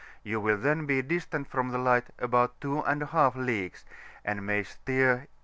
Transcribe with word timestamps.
you 0.23 0.39
will 0.41 0.57
then 0.57 0.87
be 0.87 1.03
distant 1.03 1.47
from 1.47 1.69
the 1.69 1.77
light 1.77 2.07
about 2.17 2.59
2 2.59 2.77
j^ 2.87 3.35
leagues, 3.35 3.85
and 4.25 4.43
may 4.43 4.63
steer 4.63 5.27
E. 5.37 5.39